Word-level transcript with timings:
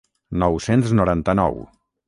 Nou-cents 0.43 0.89
noranta-nou. 1.01 1.63